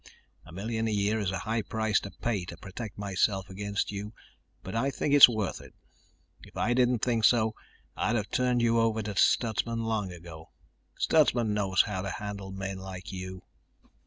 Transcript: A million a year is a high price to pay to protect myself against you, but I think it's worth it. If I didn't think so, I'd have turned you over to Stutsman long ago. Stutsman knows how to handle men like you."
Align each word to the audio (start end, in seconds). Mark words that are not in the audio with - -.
A 0.47 0.51
million 0.51 0.87
a 0.87 0.91
year 0.91 1.19
is 1.19 1.29
a 1.29 1.37
high 1.45 1.61
price 1.61 1.99
to 1.99 2.09
pay 2.09 2.43
to 2.45 2.57
protect 2.57 2.97
myself 2.97 3.51
against 3.51 3.91
you, 3.91 4.13
but 4.63 4.73
I 4.73 4.89
think 4.89 5.13
it's 5.13 5.29
worth 5.29 5.61
it. 5.61 5.75
If 6.41 6.57
I 6.57 6.73
didn't 6.73 7.03
think 7.03 7.23
so, 7.23 7.53
I'd 7.95 8.15
have 8.15 8.31
turned 8.31 8.63
you 8.63 8.79
over 8.79 9.03
to 9.03 9.15
Stutsman 9.15 9.83
long 9.85 10.11
ago. 10.11 10.49
Stutsman 10.97 11.53
knows 11.53 11.83
how 11.83 12.01
to 12.01 12.09
handle 12.09 12.51
men 12.51 12.79
like 12.79 13.11
you." 13.11 13.43